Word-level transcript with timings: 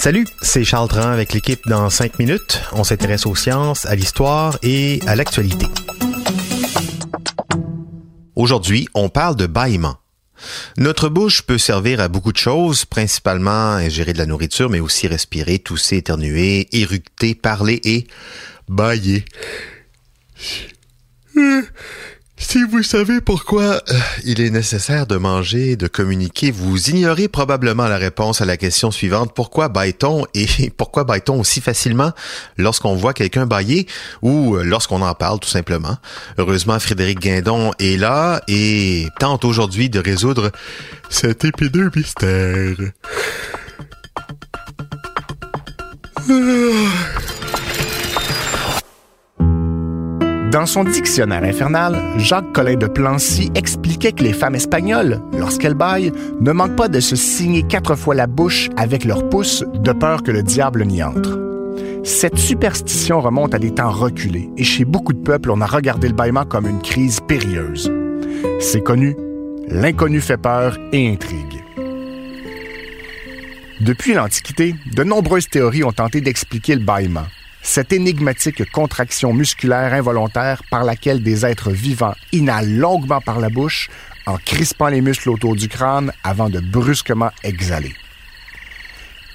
Salut, 0.00 0.26
c'est 0.42 0.64
Charles 0.64 0.88
Dran 0.88 1.08
avec 1.08 1.32
l'équipe 1.32 1.60
dans 1.68 1.88
5 1.88 2.18
minutes. 2.18 2.60
On 2.72 2.82
s'intéresse 2.82 3.26
aux 3.26 3.36
sciences, 3.36 3.86
à 3.86 3.94
l'histoire 3.94 4.58
et 4.64 4.98
à 5.06 5.14
l'actualité. 5.14 5.66
Aujourd'hui, 8.34 8.88
on 8.92 9.08
parle 9.08 9.36
de 9.36 9.46
bâillement. 9.46 9.98
Notre 10.78 11.08
bouche 11.08 11.42
peut 11.42 11.58
servir 11.58 12.00
à 12.00 12.08
beaucoup 12.08 12.32
de 12.32 12.38
choses, 12.38 12.84
principalement 12.84 13.74
ingérer 13.74 14.14
de 14.14 14.18
la 14.18 14.26
nourriture, 14.26 14.68
mais 14.68 14.80
aussi 14.80 15.06
respirer, 15.06 15.60
tousser, 15.60 15.98
éternuer, 15.98 16.66
éructer, 16.72 17.36
parler 17.36 17.80
et 17.84 18.08
bailler. 18.68 19.24
Si 22.40 22.62
vous 22.62 22.82
savez 22.82 23.20
pourquoi 23.20 23.82
euh, 23.90 23.98
il 24.24 24.40
est 24.40 24.50
nécessaire 24.50 25.06
de 25.06 25.16
manger, 25.16 25.76
de 25.76 25.86
communiquer, 25.86 26.50
vous 26.50 26.88
ignorez 26.88 27.28
probablement 27.28 27.88
la 27.88 27.98
réponse 27.98 28.40
à 28.40 28.44
la 28.44 28.56
question 28.56 28.90
suivante. 28.90 29.32
Pourquoi 29.34 29.68
baille-t-on 29.68 30.24
et 30.34 30.70
pourquoi 30.76 31.04
baille-t-on 31.04 31.40
aussi 31.40 31.60
facilement 31.60 32.12
lorsqu'on 32.56 32.94
voit 32.94 33.12
quelqu'un 33.12 33.46
bailler 33.46 33.86
ou 34.22 34.54
euh, 34.56 34.62
lorsqu'on 34.62 35.02
en 35.02 35.14
parle 35.14 35.40
tout 35.40 35.48
simplement? 35.48 35.96
Heureusement, 36.38 36.78
Frédéric 36.78 37.20
Guindon 37.20 37.72
est 37.78 37.98
là 37.98 38.40
et 38.48 39.08
tente 39.18 39.44
aujourd'hui 39.44 39.90
de 39.90 39.98
résoudre 39.98 40.52
cet 41.10 41.44
épineux 41.44 41.90
mystère. 41.94 42.76
Dans 50.50 50.64
son 50.64 50.82
dictionnaire 50.82 51.44
infernal, 51.44 52.00
Jacques 52.16 52.54
Collin 52.54 52.76
de 52.76 52.86
Plancy 52.86 53.50
expliquait 53.54 54.12
que 54.12 54.22
les 54.22 54.32
femmes 54.32 54.54
espagnoles, 54.54 55.20
lorsqu'elles 55.38 55.74
baillent, 55.74 56.12
ne 56.40 56.52
manquent 56.52 56.76
pas 56.76 56.88
de 56.88 57.00
se 57.00 57.16
signer 57.16 57.64
quatre 57.64 57.96
fois 57.96 58.14
la 58.14 58.26
bouche 58.26 58.70
avec 58.78 59.04
leur 59.04 59.28
pouce 59.28 59.62
de 59.74 59.92
peur 59.92 60.22
que 60.22 60.30
le 60.30 60.42
diable 60.42 60.86
n'y 60.86 61.02
entre. 61.02 61.38
Cette 62.02 62.38
superstition 62.38 63.20
remonte 63.20 63.54
à 63.54 63.58
des 63.58 63.74
temps 63.74 63.90
reculés 63.90 64.48
et 64.56 64.64
chez 64.64 64.86
beaucoup 64.86 65.12
de 65.12 65.22
peuples, 65.22 65.50
on 65.50 65.60
a 65.60 65.66
regardé 65.66 66.08
le 66.08 66.14
bâillement 66.14 66.46
comme 66.46 66.66
une 66.66 66.80
crise 66.80 67.20
périlleuse. 67.28 67.92
C'est 68.58 68.82
connu, 68.82 69.16
l'inconnu 69.68 70.22
fait 70.22 70.38
peur 70.38 70.78
et 70.92 71.10
intrigue. 71.10 71.62
Depuis 73.82 74.14
l'Antiquité, 74.14 74.74
de 74.94 75.04
nombreuses 75.04 75.48
théories 75.48 75.84
ont 75.84 75.92
tenté 75.92 76.22
d'expliquer 76.22 76.74
le 76.74 76.84
bâillement 76.84 77.26
cette 77.68 77.92
énigmatique 77.92 78.70
contraction 78.72 79.34
musculaire 79.34 79.92
involontaire 79.92 80.62
par 80.70 80.84
laquelle 80.84 81.22
des 81.22 81.44
êtres 81.44 81.70
vivants 81.70 82.14
inhalent 82.32 82.80
longuement 82.80 83.20
par 83.20 83.40
la 83.40 83.50
bouche 83.50 83.90
en 84.24 84.38
crispant 84.38 84.88
les 84.88 85.02
muscles 85.02 85.28
autour 85.28 85.54
du 85.54 85.68
crâne 85.68 86.10
avant 86.24 86.48
de 86.48 86.60
brusquement 86.60 87.30
exhaler. 87.44 87.94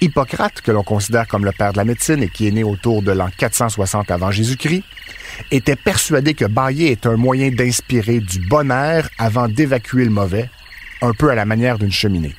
Hippocrate, 0.02 0.62
que 0.62 0.72
l'on 0.72 0.82
considère 0.82 1.28
comme 1.28 1.46
le 1.46 1.52
père 1.52 1.74
de 1.74 1.78
la 1.78 1.86
médecine 1.86 2.24
et 2.24 2.28
qui 2.28 2.48
est 2.48 2.52
né 2.52 2.64
autour 2.64 3.04
de 3.04 3.12
l'an 3.12 3.30
460 3.38 4.10
avant 4.10 4.32
Jésus-Christ, 4.32 4.84
était 5.52 5.76
persuadé 5.76 6.34
que 6.34 6.46
bailler 6.46 6.92
est 6.92 7.06
un 7.06 7.18
moyen 7.18 7.52
d'inspirer 7.52 8.20
du 8.20 8.40
bon 8.40 8.72
air 8.72 9.10
avant 9.20 9.48
d'évacuer 9.48 10.06
le 10.06 10.12
mauvais, 10.12 10.50
un 11.04 11.14
peu 11.14 11.30
à 11.30 11.36
la 11.36 11.46
manière 11.46 11.78
d'une 11.78 11.92
cheminée. 11.92 12.36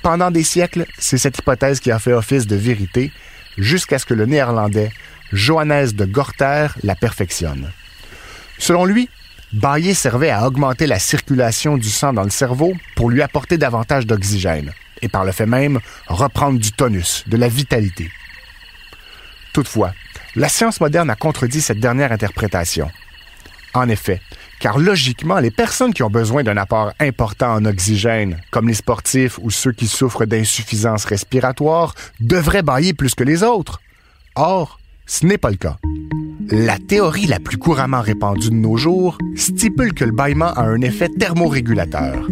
Pendant 0.00 0.30
des 0.30 0.44
siècles, 0.44 0.86
c'est 0.96 1.18
cette 1.18 1.38
hypothèse 1.38 1.80
qui 1.80 1.90
a 1.90 1.98
fait 1.98 2.12
office 2.12 2.46
de 2.46 2.54
vérité 2.56 3.10
jusqu'à 3.60 3.98
ce 3.98 4.06
que 4.06 4.14
le 4.14 4.26
néerlandais 4.26 4.90
Johannes 5.32 5.92
de 5.92 6.04
Gorter 6.04 6.68
la 6.82 6.96
perfectionne. 6.96 7.70
Selon 8.58 8.84
lui, 8.84 9.08
bailler 9.52 9.94
servait 9.94 10.30
à 10.30 10.46
augmenter 10.46 10.86
la 10.86 10.98
circulation 10.98 11.76
du 11.76 11.88
sang 11.88 12.12
dans 12.12 12.24
le 12.24 12.30
cerveau 12.30 12.72
pour 12.96 13.10
lui 13.10 13.22
apporter 13.22 13.58
davantage 13.58 14.06
d'oxygène 14.06 14.72
et 15.02 15.08
par 15.08 15.24
le 15.24 15.32
fait 15.32 15.46
même 15.46 15.80
reprendre 16.08 16.58
du 16.58 16.72
tonus, 16.72 17.24
de 17.26 17.36
la 17.36 17.48
vitalité. 17.48 18.10
Toutefois, 19.52 19.94
la 20.36 20.48
science 20.48 20.80
moderne 20.80 21.10
a 21.10 21.16
contredit 21.16 21.60
cette 21.60 21.80
dernière 21.80 22.12
interprétation. 22.12 22.90
En 23.74 23.88
effet, 23.88 24.20
car 24.60 24.78
logiquement, 24.78 25.40
les 25.40 25.50
personnes 25.50 25.94
qui 25.94 26.02
ont 26.02 26.10
besoin 26.10 26.42
d'un 26.42 26.58
apport 26.58 26.92
important 27.00 27.54
en 27.54 27.64
oxygène, 27.64 28.36
comme 28.50 28.68
les 28.68 28.74
sportifs 28.74 29.38
ou 29.42 29.50
ceux 29.50 29.72
qui 29.72 29.88
souffrent 29.88 30.26
d'insuffisance 30.26 31.06
respiratoire, 31.06 31.94
devraient 32.20 32.62
bailler 32.62 32.92
plus 32.92 33.14
que 33.14 33.24
les 33.24 33.42
autres. 33.42 33.80
Or, 34.36 34.78
ce 35.06 35.26
n'est 35.26 35.38
pas 35.38 35.50
le 35.50 35.56
cas. 35.56 35.78
La 36.50 36.78
théorie 36.78 37.26
la 37.26 37.40
plus 37.40 37.56
couramment 37.56 38.02
répandue 38.02 38.50
de 38.50 38.54
nos 38.54 38.76
jours 38.76 39.16
stipule 39.34 39.94
que 39.94 40.04
le 40.04 40.12
bâillement 40.12 40.52
a 40.52 40.62
un 40.62 40.80
effet 40.82 41.08
thermorégulateur. 41.08 42.28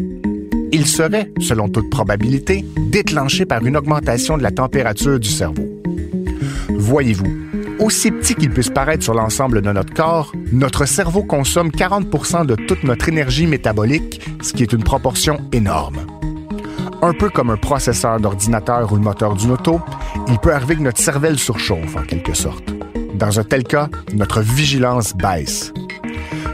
Il 0.70 0.86
serait, 0.86 1.32
selon 1.40 1.68
toute 1.68 1.88
probabilité, 1.88 2.64
déclenché 2.90 3.46
par 3.46 3.64
une 3.64 3.76
augmentation 3.76 4.36
de 4.36 4.42
la 4.42 4.50
température 4.50 5.18
du 5.18 5.30
cerveau. 5.30 5.66
Voyez-vous, 6.68 7.32
aussi 7.78 8.10
petit 8.10 8.34
qu'il 8.34 8.50
puisse 8.50 8.70
paraître 8.70 9.04
sur 9.04 9.14
l'ensemble 9.14 9.62
de 9.62 9.72
notre 9.72 9.92
corps, 9.94 10.32
notre 10.52 10.86
cerveau 10.86 11.22
consomme 11.22 11.70
40 11.70 12.46
de 12.46 12.54
toute 12.54 12.84
notre 12.84 13.08
énergie 13.08 13.46
métabolique, 13.46 14.20
ce 14.42 14.52
qui 14.52 14.62
est 14.62 14.72
une 14.72 14.82
proportion 14.82 15.38
énorme. 15.52 15.98
Un 17.00 17.12
peu 17.12 17.30
comme 17.30 17.50
un 17.50 17.56
processeur 17.56 18.18
d'ordinateur 18.18 18.92
ou 18.92 18.96
le 18.96 19.02
moteur 19.02 19.34
d'une 19.34 19.52
auto, 19.52 19.80
il 20.28 20.38
peut 20.38 20.52
arriver 20.52 20.76
que 20.76 20.82
notre 20.82 21.00
cervelle 21.00 21.38
surchauffe 21.38 21.96
en 21.96 22.02
quelque 22.02 22.34
sorte. 22.34 22.64
Dans 23.14 23.38
un 23.38 23.44
tel 23.44 23.64
cas, 23.64 23.88
notre 24.14 24.40
vigilance 24.40 25.14
baisse. 25.14 25.72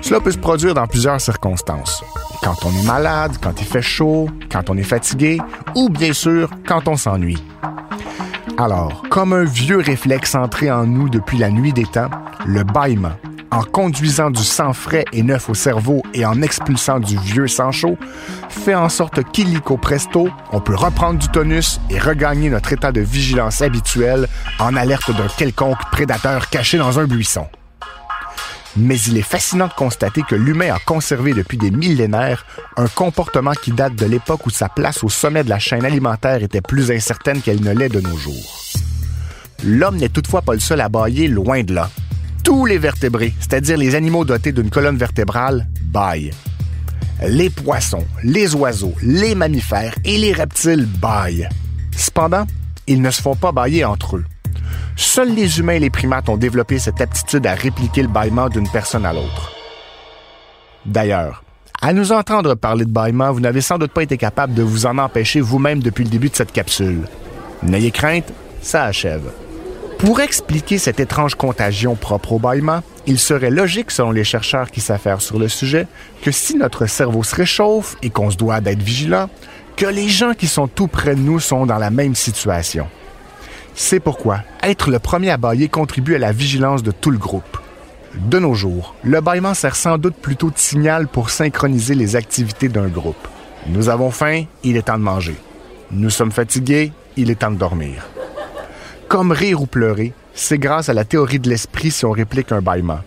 Cela 0.03 0.21
peut 0.21 0.33
se 0.33 0.39
produire 0.39 0.75
dans 0.75 0.87
plusieurs 0.87 1.21
circonstances. 1.21 2.05
Quand 2.43 2.57
on 2.67 2.71
est 2.73 2.87
malade, 2.87 3.33
quand 3.43 3.59
il 3.59 3.67
fait 3.67 3.83
chaud, 3.83 4.29
quand 4.53 4.69
on 4.69 4.77
est 4.77 4.83
fatigué, 4.83 5.41
ou 5.75 5.89
bien 5.89 6.13
sûr 6.13 6.51
quand 6.67 6.87
on 6.89 6.97
s'ennuie. 6.97 7.43
Alors, 8.57 9.03
comme 9.11 9.33
un 9.33 9.43
vieux 9.43 9.79
réflexe 9.79 10.37
entré 10.37 10.71
en 10.71 10.87
nous 10.87 11.09
depuis 11.09 11.39
la 11.39 11.51
nuit 11.51 11.73
des 11.73 11.87
temps, 11.87 12.11
le 12.47 12.63
bâillement, 12.63 13.17
en 13.51 13.65
conduisant 13.65 14.31
du 14.31 14.45
sang 14.45 14.73
frais 14.73 15.05
et 15.13 15.25
neuf 15.25 15.51
au 15.51 15.55
cerveau 15.55 16.03
et 16.15 16.25
en 16.25 16.41
expulsant 16.41 17.01
du 17.01 17.19
vieux 17.19 17.49
sang 17.49 17.73
chaud, 17.73 17.99
fait 18.49 18.77
en 18.77 18.89
sorte 18.89 19.25
qu'illico 19.33 19.77
presto, 19.77 20.29
on 20.53 20.61
peut 20.61 20.77
reprendre 20.77 21.19
du 21.19 21.29
tonus 21.29 21.81
et 21.91 21.99
regagner 21.99 22.49
notre 22.49 22.73
état 22.73 22.93
de 22.93 23.01
vigilance 23.01 23.61
habituel 23.61 24.29
en 24.61 24.77
alerte 24.77 25.11
d'un 25.11 25.29
quelconque 25.37 25.91
prédateur 25.91 26.49
caché 26.49 26.79
dans 26.79 27.01
un 27.01 27.07
buisson 27.07 27.49
mais 28.77 29.01
il 29.01 29.17
est 29.17 29.23
fascinant 29.23 29.69
de 29.69 29.73
constater 29.73 30.23
que 30.23 30.35
l'humain 30.35 30.75
a 30.75 30.79
conservé 30.79 31.33
depuis 31.33 31.59
des 31.59 31.71
millénaires 31.71 32.45
un 32.77 32.89
comportement 32.89 33.53
qui 33.53 33.73
date 33.73 33.95
de 33.95 34.07
l'époque 34.07 34.47
où 34.47 34.51
sa 34.51 34.69
place 34.69 35.05
au 35.05 35.09
sommet 35.09 35.45
de 35.45 35.51
la 35.51 35.59
chaîne 35.59 35.85
alimentaire 35.85 36.43
était 36.43 36.61
plus 36.61 36.91
incertaine 36.91 37.41
qu'elle 37.41 37.63
ne 37.63 37.73
l'est 37.73 37.89
de 37.89 38.01
nos 38.01 38.17
jours. 38.17 38.61
L'homme 39.65 39.97
n'est 39.97 40.09
toutefois 40.09 40.43
pas 40.43 40.55
le 40.55 40.61
seul 40.61 40.81
à 40.81 40.89
bailler, 40.89 41.29
loin 41.29 41.63
de 41.63 41.75
là. 41.75 41.91
Tous 42.43 42.67
les 42.67 42.79
vertébrés, 42.79 43.33
c'est-à-dire 43.41 43.79
les 43.79 43.95
animaux 43.95 44.25
dotés 44.25 44.53
d'une 44.53 44.71
colonne 44.71 44.99
vertébrale, 44.99 45.67
baillent. 45.85 46.33
Les 47.27 47.49
poissons, 47.49 48.05
les 48.23 48.55
oiseaux, 48.55 48.95
les 49.03 49.35
mammifères 49.35 49.95
et 50.05 50.19
les 50.19 50.33
reptiles 50.33 50.87
baillent. 51.01 51.49
Cependant, 51.97 52.47
ils 52.87 53.01
ne 53.01 53.11
se 53.11 53.23
font 53.23 53.37
pas 53.37 53.53
bailler 53.53 53.85
entre 53.85 54.17
eux. 54.17 54.25
Seuls 54.97 55.35
les 55.35 55.59
humains 55.59 55.75
et 55.75 55.81
les 55.81 55.91
primates 55.91 56.29
ont 56.29 56.37
développé 56.37 56.79
cette 56.79 57.01
aptitude 57.01 57.47
à 57.47 57.55
répliquer 57.55 58.03
le 58.03 58.09
bâillement 58.09 58.49
d'une 58.49 58.69
personne 58.69 59.05
à 59.05 59.13
l'autre. 59.13 59.53
D'ailleurs, 60.87 61.43
à 61.83 61.93
nous 61.93 62.13
entendre 62.13 62.55
parler 62.55 62.85
de 62.85 62.91
bâillement, 62.91 63.33
vous 63.33 63.41
n'avez 63.41 63.61
sans 63.61 63.79
doute 63.79 63.93
pas 63.93 64.03
été 64.03 64.17
capable 64.17 64.55
de 64.55 64.63
vous 64.63 64.87
en 64.87 64.99
empêcher 64.99 65.41
vous-même 65.41 65.83
depuis 65.83 66.05
le 66.05 66.11
début 66.11 66.29
de 66.29 66.37
cette 66.37 66.53
capsule. 66.53 67.09
N'ayez 67.63 67.91
crainte, 67.91 68.33
ça 68.63 68.85
achève. 68.85 69.33
Pour 69.99 70.21
expliquer 70.21 70.79
cette 70.79 71.01
étrange 71.01 71.35
contagion 71.35 71.97
propre 71.97 72.33
au 72.33 72.39
bâillement, 72.39 72.83
il 73.07 73.19
serait 73.19 73.51
logique, 73.51 73.91
selon 73.91 74.13
les 74.13 74.25
chercheurs 74.25 74.71
qui 74.71 74.81
s'affairent 74.81 75.23
sur 75.23 75.39
le 75.39 75.49
sujet, 75.49 75.87
que 76.23 76.31
si 76.31 76.57
notre 76.57 76.87
cerveau 76.87 77.23
se 77.23 77.35
réchauffe 77.35 77.97
et 78.03 78.11
qu'on 78.11 78.31
se 78.31 78.37
doit 78.37 78.61
d'être 78.61 78.83
vigilant, 78.83 79.29
que 79.77 79.87
les 79.87 80.09
gens 80.09 80.35
qui 80.35 80.47
sont 80.47 80.69
tout 80.69 80.89
près 80.89 81.15
de 81.15 81.21
nous 81.21 81.41
sont 81.41 81.67
dans 81.67 81.79
la 81.79 81.91
même 81.91 82.15
situation. 82.15 82.87
C'est 83.75 84.01
pourquoi 84.01 84.41
être 84.63 84.91
le 84.91 84.99
premier 84.99 85.31
à 85.31 85.37
bailler 85.37 85.69
contribue 85.69 86.15
à 86.15 86.19
la 86.19 86.33
vigilance 86.33 86.83
de 86.83 86.93
tout 86.93 87.11
le 87.11 87.19
groupe. 87.19 87.59
De 88.15 88.39
nos 88.39 88.55
jours, 88.55 88.95
le 89.03 89.21
bâillement 89.21 89.55
sert 89.55 89.75
sans 89.75 89.99
doute 89.99 90.15
plutôt 90.15 90.51
de 90.51 90.59
signal 90.59 91.09
pour 91.09 91.31
synchroniser 91.31 91.97
les 91.97 92.15
activités 92.15 92.69
d'un 92.69 92.87
groupe. 92.87 93.29
Nous 93.67 93.89
avons 93.89 94.13
faim, 94.13 94.45
il 94.63 94.77
est 94.77 94.83
temps 94.83 94.99
de 94.99 95.03
manger. 95.03 95.37
Nous 95.91 96.11
sommes 96.11 96.31
fatigués, 96.31 96.93
il 97.17 97.31
est 97.31 97.41
temps 97.41 97.51
de 97.51 97.57
dormir. 97.57 98.07
Comme 99.09 99.33
rire 99.33 99.61
ou 99.61 99.67
pleurer, 99.67 100.13
c'est 100.35 100.59
grâce 100.59 100.89
à 100.89 100.95
la 100.95 101.05
théorie 101.05 101.41
de 101.41 101.49
l'esprit 101.49 101.91
si 101.91 102.05
on 102.05 102.13
réplique 102.13 102.53
un 102.53 102.63
bâillement. 102.63 103.01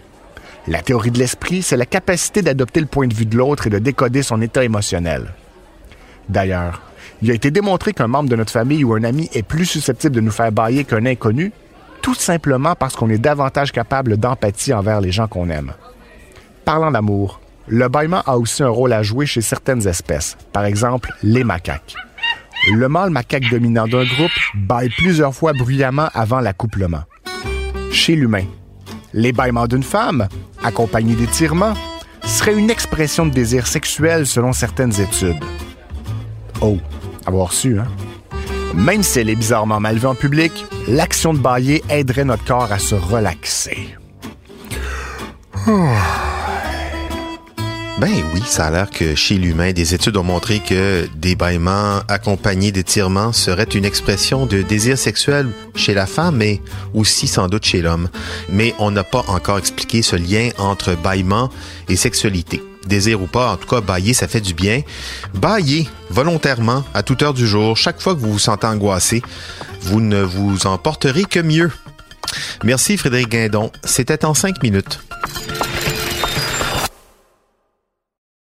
La 0.67 0.81
théorie 0.81 1.11
de 1.11 1.19
l'esprit, 1.19 1.61
c'est 1.61 1.77
la 1.77 1.85
capacité 1.85 2.41
d'adopter 2.41 2.81
le 2.81 2.87
point 2.87 3.07
de 3.07 3.13
vue 3.13 3.25
de 3.25 3.37
l'autre 3.37 3.67
et 3.67 3.69
de 3.69 3.79
décoder 3.79 4.21
son 4.21 4.41
état 4.41 4.65
émotionnel. 4.65 5.33
D'ailleurs, 6.27 6.81
il 7.21 7.31
a 7.31 7.33
été 7.33 7.51
démontré 7.51 7.93
qu'un 7.93 8.07
membre 8.07 8.29
de 8.29 8.35
notre 8.35 8.51
famille 8.51 8.83
ou 8.83 8.93
un 8.93 9.03
ami 9.03 9.29
est 9.33 9.43
plus 9.43 9.65
susceptible 9.65 10.15
de 10.15 10.21
nous 10.21 10.31
faire 10.31 10.51
bailler 10.51 10.83
qu'un 10.83 11.05
inconnu, 11.05 11.51
tout 12.01 12.15
simplement 12.15 12.75
parce 12.75 12.95
qu'on 12.95 13.09
est 13.09 13.17
davantage 13.17 13.71
capable 13.71 14.17
d'empathie 14.17 14.73
envers 14.73 15.01
les 15.01 15.11
gens 15.11 15.27
qu'on 15.27 15.49
aime. 15.49 15.73
Parlant 16.65 16.91
d'amour, 16.91 17.39
le 17.67 17.87
bâillement 17.89 18.21
a 18.25 18.37
aussi 18.37 18.63
un 18.63 18.69
rôle 18.69 18.93
à 18.93 19.03
jouer 19.03 19.25
chez 19.25 19.41
certaines 19.41 19.87
espèces, 19.87 20.37
par 20.53 20.65
exemple 20.65 21.13
les 21.23 21.43
macaques. 21.43 21.95
Le 22.71 22.89
mâle 22.89 23.09
macaque 23.09 23.49
dominant 23.49 23.87
d'un 23.87 24.03
groupe 24.03 24.31
baille 24.55 24.89
plusieurs 24.97 25.33
fois 25.33 25.53
bruyamment 25.53 26.09
avant 26.13 26.39
l'accouplement. 26.39 27.03
Chez 27.91 28.15
l'humain, 28.15 28.45
les 29.13 29.31
bâillements 29.31 29.67
d'une 29.67 29.83
femme, 29.83 30.27
accompagnés 30.63 31.15
d'étirements, 31.15 31.73
seraient 32.23 32.57
une 32.57 32.69
expression 32.69 33.25
de 33.25 33.31
désir 33.31 33.67
sexuel 33.67 34.25
selon 34.25 34.53
certaines 34.53 34.99
études. 34.99 35.43
Oh, 36.61 36.77
avoir 37.25 37.53
su, 37.53 37.79
hein? 37.79 37.87
Même 38.73 39.03
si 39.03 39.19
elle 39.19 39.29
est 39.29 39.35
bizarrement 39.35 39.79
mal 39.79 39.97
vue 39.97 40.07
en 40.07 40.15
public, 40.15 40.51
l'action 40.87 41.33
de 41.33 41.39
bailler 41.39 41.83
aiderait 41.89 42.25
notre 42.25 42.45
corps 42.45 42.71
à 42.71 42.79
se 42.79 42.95
relaxer. 42.95 43.95
Ben 47.99 48.11
oui, 48.31 48.43
ça 48.45 48.67
a 48.67 48.69
l'air 48.69 48.91
que 48.91 49.15
chez 49.15 49.39
l'humain, 49.39 49.71
des 49.71 49.95
études 49.95 50.17
ont 50.17 50.23
montré 50.23 50.59
que 50.59 51.09
des 51.15 51.35
bâillements 51.35 52.01
accompagnés 52.07 52.71
d'étirements 52.71 53.33
seraient 53.33 53.63
une 53.63 53.85
expression 53.85 54.45
de 54.45 54.61
désir 54.61 54.99
sexuel 54.99 55.47
chez 55.73 55.95
la 55.95 56.05
femme, 56.05 56.35
mais 56.35 56.61
aussi 56.93 57.27
sans 57.27 57.47
doute 57.47 57.65
chez 57.65 57.81
l'homme. 57.81 58.07
Mais 58.49 58.75
on 58.77 58.91
n'a 58.91 59.03
pas 59.03 59.23
encore 59.29 59.57
expliqué 59.57 60.03
ce 60.03 60.15
lien 60.15 60.51
entre 60.59 60.95
bâillement 60.95 61.49
et 61.89 61.95
sexualité. 61.95 62.61
Désir 62.87 63.21
ou 63.21 63.27
pas, 63.27 63.51
en 63.51 63.57
tout 63.57 63.67
cas, 63.67 63.81
bailler, 63.81 64.13
ça 64.13 64.27
fait 64.27 64.41
du 64.41 64.53
bien. 64.53 64.81
Bailler 65.33 65.87
volontairement, 66.09 66.83
à 66.93 67.03
toute 67.03 67.21
heure 67.21 67.33
du 67.33 67.47
jour, 67.47 67.77
chaque 67.77 68.01
fois 68.01 68.15
que 68.15 68.19
vous 68.19 68.33
vous 68.33 68.39
sentez 68.39 68.67
angoissé, 68.67 69.21
vous 69.81 70.01
ne 70.01 70.21
vous 70.21 70.67
en 70.67 70.77
porterez 70.77 71.25
que 71.25 71.39
mieux. 71.39 71.71
Merci 72.63 72.97
Frédéric 72.97 73.29
Guindon. 73.29 73.71
C'était 73.83 74.25
en 74.25 74.33
cinq 74.33 74.61
minutes. 74.63 74.99